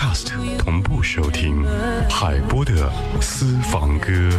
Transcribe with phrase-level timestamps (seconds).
[0.00, 1.62] Cast 同步收听
[2.08, 2.90] 海波的
[3.20, 4.30] 私房歌。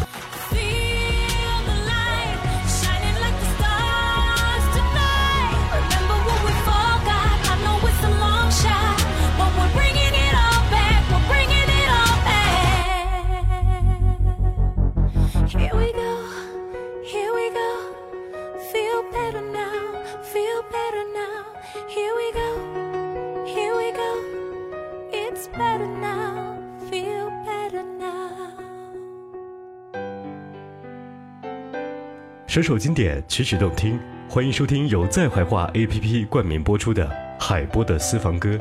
[32.51, 38.59] 首首经典，曲曲动听，欢迎收听由在怀化 APP 冠名播出的海波的私房歌。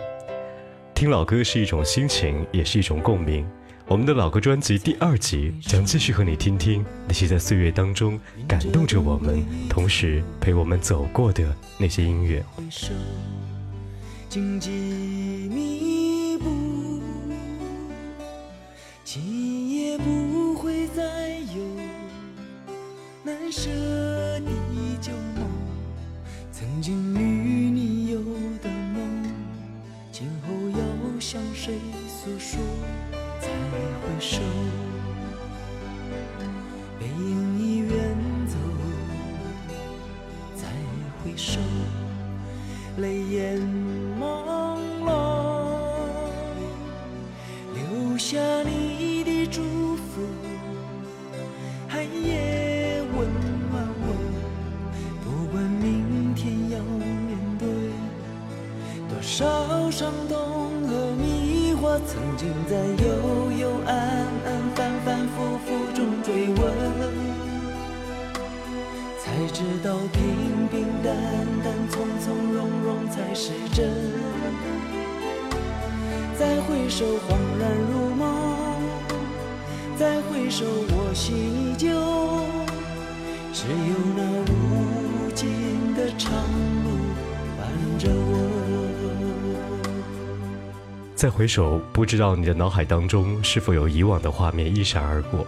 [0.94, 3.44] 听老歌是一种心情，也是一种共鸣。
[3.88, 8.16] 我们的老歌专辑第二集将继续和你听听那些在岁月当中
[8.46, 11.44] 感动着我们，同时陪我们走过的
[11.76, 12.44] 那些音乐。
[12.54, 12.92] 回首，
[14.28, 16.48] 荆棘密布，
[19.02, 21.29] 今夜不会再
[23.50, 24.50] 舍的
[25.00, 25.44] 旧梦，
[26.52, 28.20] 曾经与你有
[28.62, 29.24] 的梦，
[30.12, 31.74] 今后要向谁
[32.06, 32.60] 诉说？
[33.40, 34.38] 再回首，
[69.30, 71.14] 才知道平平淡
[71.62, 73.88] 淡、从从容容才是真。
[76.36, 78.26] 再回首，恍然如梦；
[79.96, 81.88] 再回首，我心依旧。
[83.52, 84.20] 只有那
[84.50, 86.32] 无尽的长
[86.82, 86.90] 路
[87.56, 87.70] 伴
[88.00, 88.34] 着我。
[91.14, 95.46] 再回首，不知道你的脑海当中是否有以往的画面一闪而过，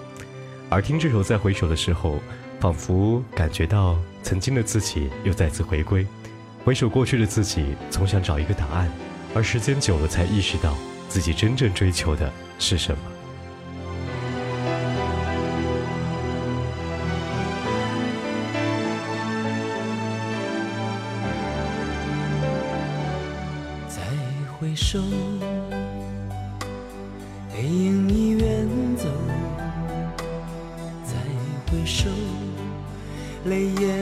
[0.69, 2.21] 而听这首《再回首》的时候，
[2.61, 6.07] 仿佛感觉到曾经的自己又再次回归，
[6.65, 8.89] 回首过去的自己，总想找一个答案，
[9.35, 10.77] 而时间久了才意识到
[11.09, 12.99] 自己真正追求的是什么。
[23.89, 24.01] 再
[24.57, 25.01] 回首，
[27.53, 29.09] 背影已远走。
[31.05, 31.15] 再
[31.67, 32.09] 回首，
[33.44, 34.02] 泪眼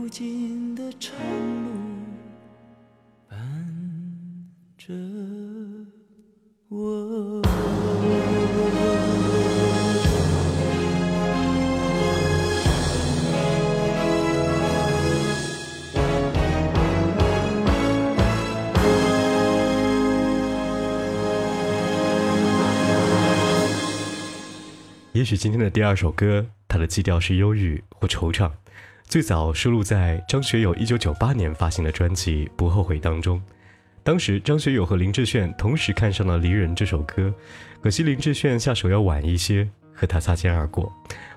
[0.00, 1.14] 无尽的长
[1.62, 1.70] 路
[3.28, 3.38] 伴
[4.78, 4.94] 着
[6.68, 7.42] 我。
[25.12, 28.50] 也许今天的第二首歌，它的基调是忧郁或惆怅，
[29.10, 33.42] 最早收录在张学友1998年发行的专辑《不后悔》当中。
[34.04, 37.34] 当时张学友和林志炫同时看上了《离人》这首歌，
[37.82, 40.92] 可惜林志炫下手要晚一些，和他擦肩而过。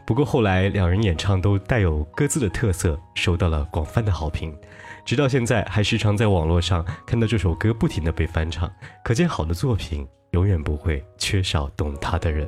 [0.06, 4.56] 不过后来两人演唱都带有各自的特色，受到了广泛的好评。
[5.04, 8.72] 直到现在，还时常在网络上看到这首歌不停的被翻唱，
[9.04, 12.48] 可见好的作品永远不会缺少懂它的人。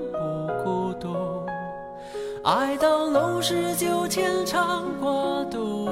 [2.43, 5.85] 爱到浓时就牵肠挂肚，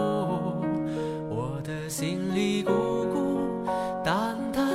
[1.29, 2.71] 我的心里孤
[3.13, 3.41] 孤
[4.03, 4.65] 单单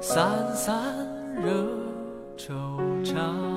[0.00, 0.74] 散散
[1.36, 1.48] 惹
[2.36, 2.50] 惆
[3.04, 3.51] 怅。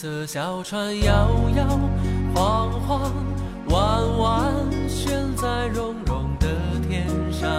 [0.00, 1.66] 色小船摇摇
[2.32, 3.12] 晃晃，
[3.70, 4.54] 弯弯
[4.88, 6.46] 悬在绒绒的
[6.88, 7.50] 天上。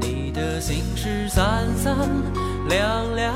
[0.00, 1.96] 你的心事三三
[2.68, 3.32] 两两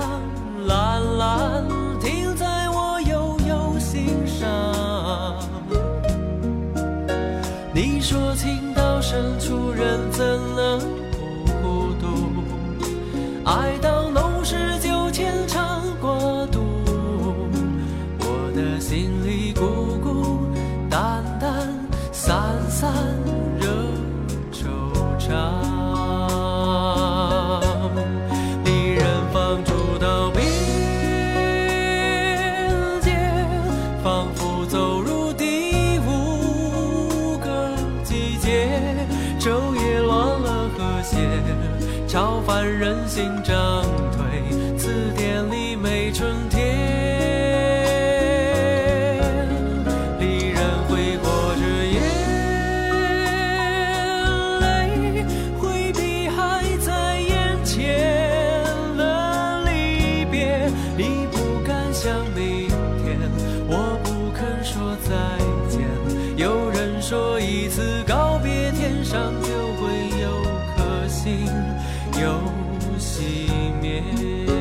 [72.98, 73.48] 熄
[73.80, 74.57] 灭。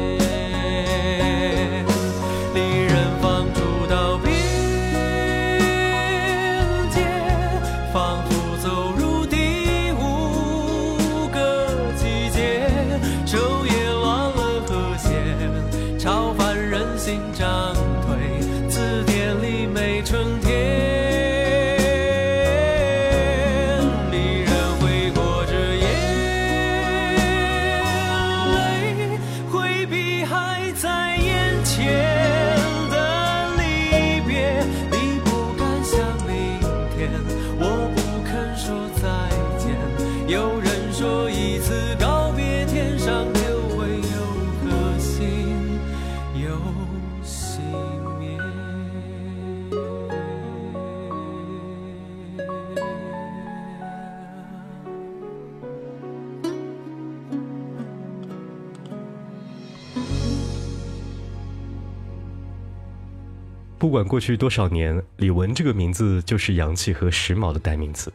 [63.79, 68.11] 不管过去多少年李玟这个名字就是洋气和时髦的代名词。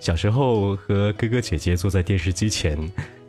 [0.00, 2.78] 小时候和哥哥姐姐坐在电视机前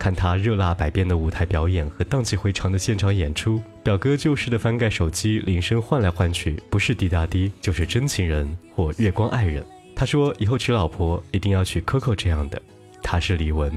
[0.02, 3.62] 看他热辣百变的舞台表演和荡气回肠的现场演出。
[3.84, 9.64] 表哥旧式的翻盖手机铃声换来换去，不是滴答滴，就是真情人或月光爱人。
[9.96, 12.60] 他说以后娶老婆一定要娶 Coco 这样的。
[13.04, 13.72] 他是李玟。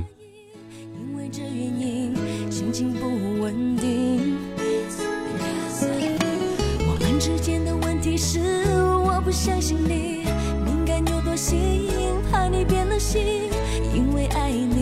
[0.98, 2.16] 因为这原因，
[2.50, 3.06] 心情不
[3.42, 4.38] 稳定。
[6.86, 8.40] 我们之间的问题是，
[9.04, 10.24] 我不相信你
[10.64, 11.58] 敏感有多细，
[12.32, 13.20] 怕你变了心，
[13.94, 14.73] 因为爱你，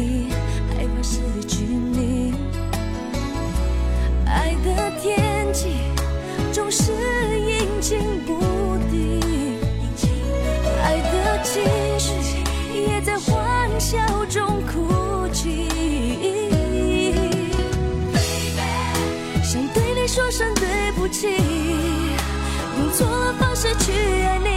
[23.79, 23.93] 去
[24.27, 24.52] 爱你，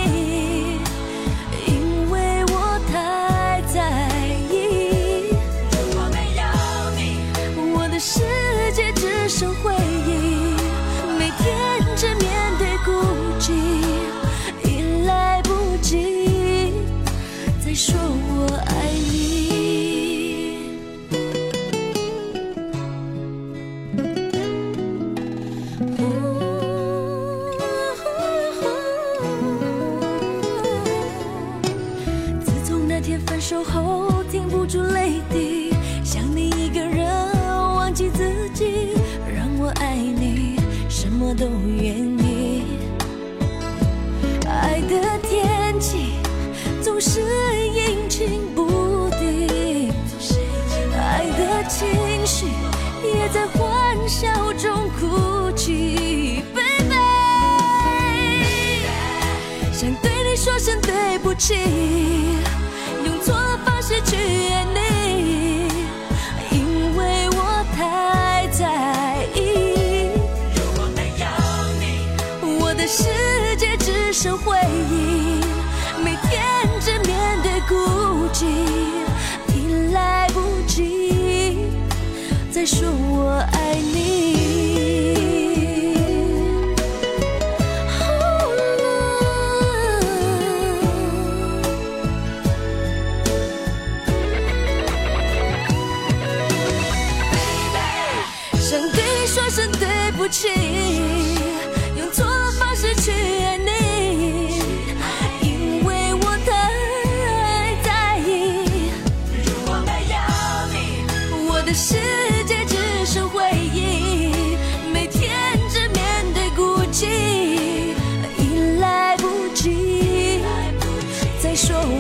[72.78, 73.04] 的世
[73.58, 74.58] 界只剩回
[74.92, 75.40] 忆，
[76.04, 77.76] 每天只面对孤
[78.34, 78.46] 寂，
[79.54, 81.58] 已来不及
[82.52, 84.36] 再说我爱你。
[98.60, 100.50] 想对你说声对不起，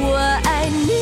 [0.07, 0.93] 我爱你。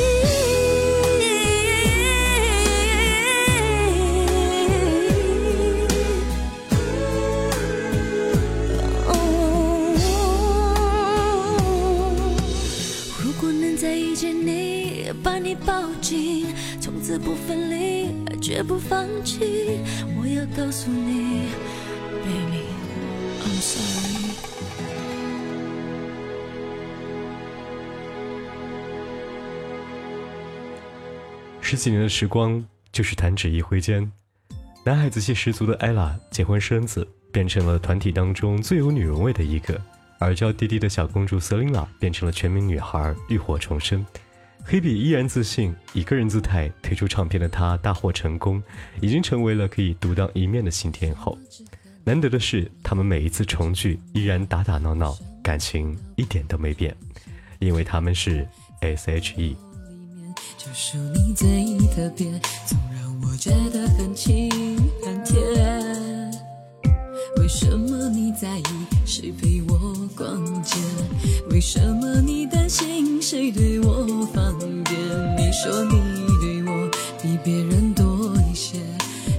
[13.21, 16.45] 如果能再遇见你，把你抱紧，
[16.79, 19.79] 从此不分离，绝不放弃。
[20.17, 21.49] 我要告诉你
[31.73, 34.07] 十几年的时光就是弹指一挥间，
[34.85, 39.73] 男孩子气十足的 ella 结婚生子，变成了团体当中最有女人味的一个；
[40.19, 44.05] 而娇滴滴的小公主 Selina 变成了全民女孩，浴火重生。
[44.63, 48.61] 黑比依然自信，以个人姿态推出唱片的她大获成功，
[49.01, 51.35] 已经成为了可以独当一面的新天后。
[52.03, 56.95] 难得的是，他们每一次重聚依然打打闹闹，感情一点都没变，
[57.57, 58.47] 因为他们是
[58.81, 59.57] S.H.E。
[60.65, 62.25] 就属你最特别，
[62.65, 64.49] 总让我觉得很亲
[65.03, 66.31] 很甜。
[67.35, 68.63] 为什么你在意
[69.05, 70.77] 谁陪我逛街？
[71.49, 74.97] 为什么你担心谁对我放电？
[75.37, 75.99] 你说你
[76.39, 76.89] 对我
[77.21, 78.79] 比别人多一些，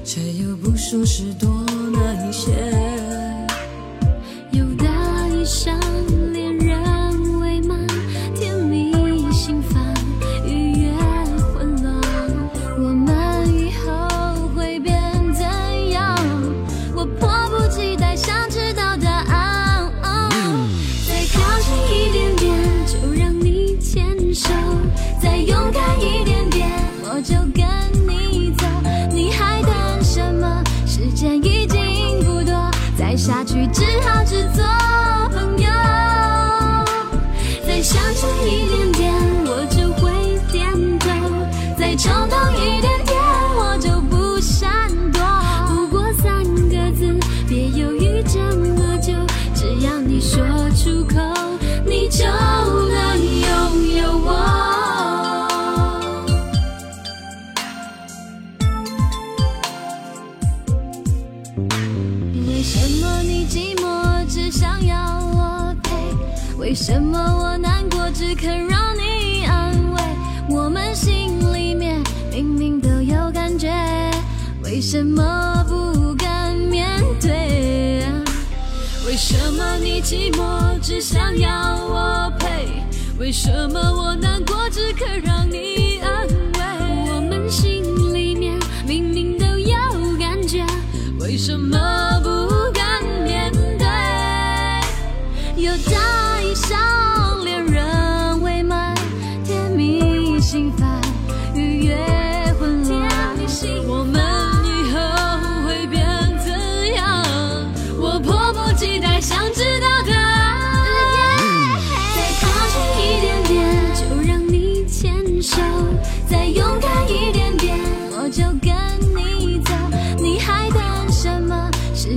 [0.04, 1.48] 却又不说是多
[1.90, 2.52] 哪一些。
[74.86, 78.04] 什么不敢面对？
[79.06, 81.50] 为什么你寂寞只想要
[81.86, 82.68] 我陪？
[83.18, 86.60] 为什么我难过只肯让你安慰？
[87.14, 89.74] 我们心里面明明都有
[90.18, 90.62] 感觉，
[91.18, 92.13] 为什么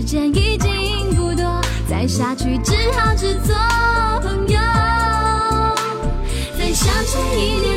[0.07, 3.53] 时间已经不多，再下去只好只做
[4.21, 4.57] 朋友。
[6.57, 7.76] 再向前一点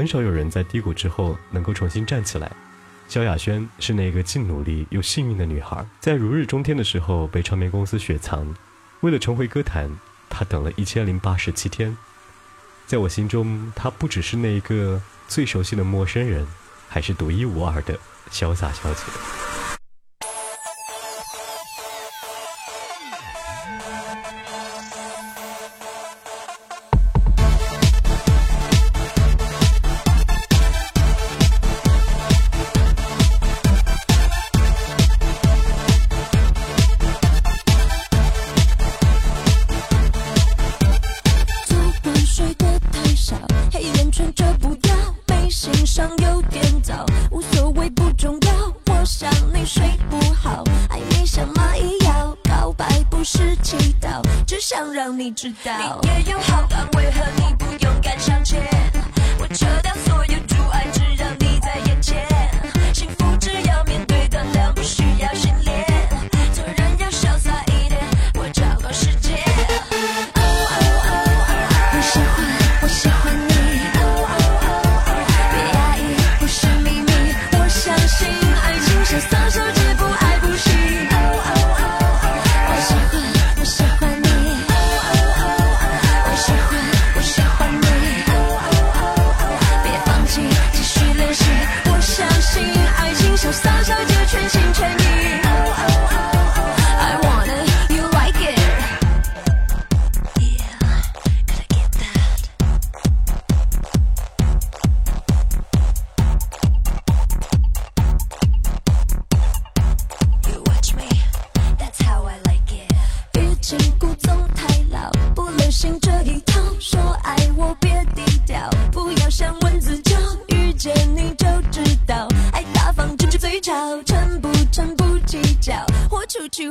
[0.00, 2.50] 很少有人在低谷之后能够重新站起来。
[3.06, 8.56] 萧亚轩是那个既努力又幸运的女孩，在如日中天的时候被唱片公司雪藏。
[9.00, 9.94] 为了重回歌坛，
[10.30, 11.94] 她等了一千零八十七天。
[12.86, 16.46] 在我心中，她不只是那一个最熟悉的陌生人，
[16.88, 17.98] 还是独一无二的
[18.30, 19.39] 潇洒小姐。
[46.00, 48.72] 上有点早，无所谓不重要。
[48.86, 56.00] 我想你睡不好，爱你像蚂蚁咬，告白不是祈祷，只想让你知道。
[56.00, 58.62] 你也有好感，为何你不勇敢向前？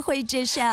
[0.01, 0.63] 会揭晓。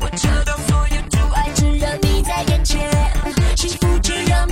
[0.00, 2.90] 我找到所有阻碍，只你在眼前。
[3.56, 4.46] 幸福只要，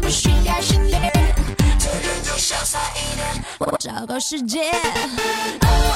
[0.00, 1.12] 不需要训练。
[1.78, 2.04] 做人
[2.36, 4.62] 潇洒一点，我昭告世界。
[4.62, 4.80] Oh oh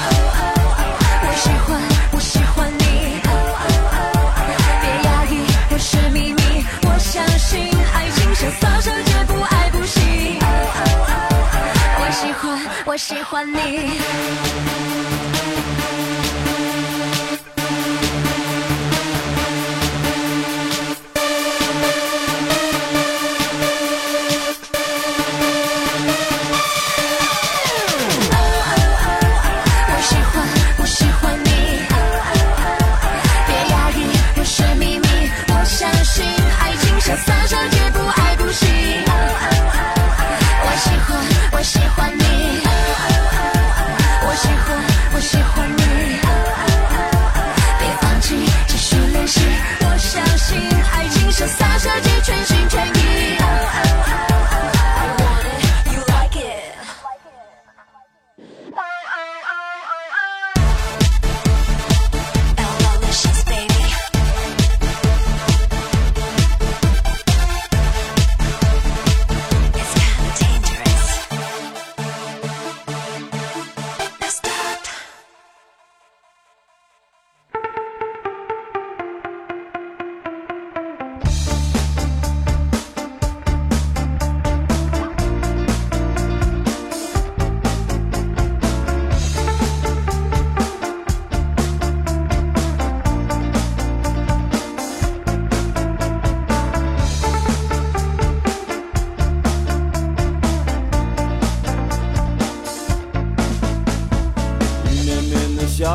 [0.04, 1.66] oh oh，我喜欢
[2.12, 3.20] 我喜欢你。
[3.26, 5.32] Oh oh oh oh，别压抑，
[5.70, 6.40] 我是秘密。
[6.82, 10.38] 我相信爱情是放手接不爱不行。
[10.40, 12.44] Oh oh oh oh，我喜欢
[12.86, 13.56] 我喜欢你。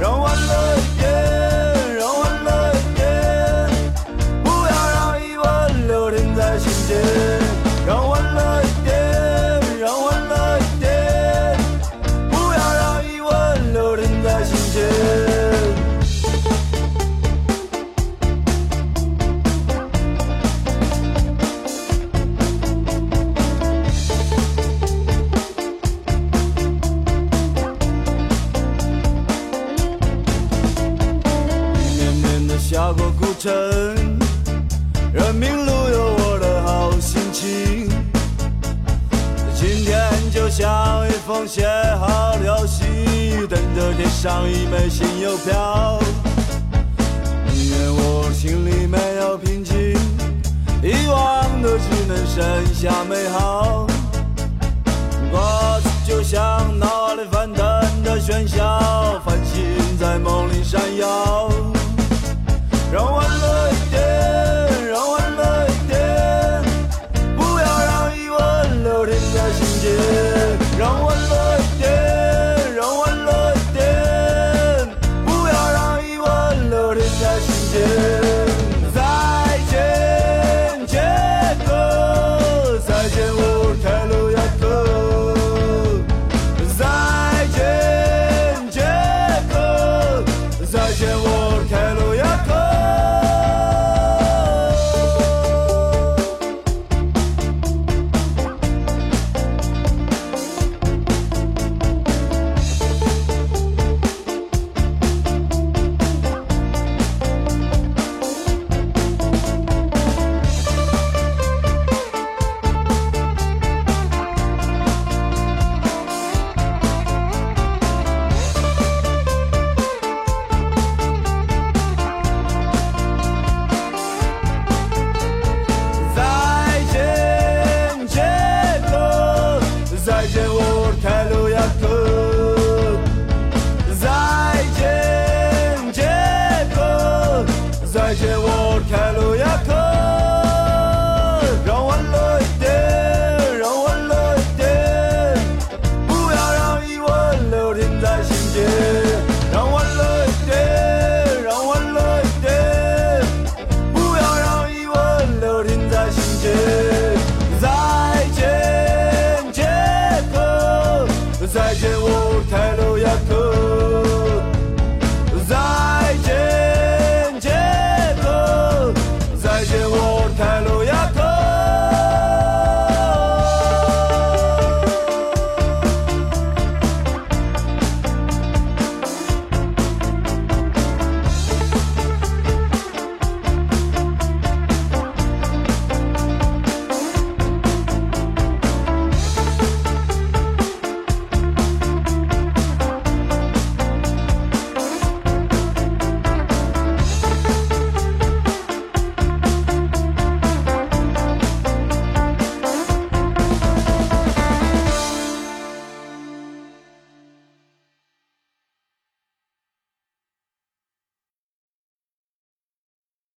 [0.00, 1.69] No one loves you.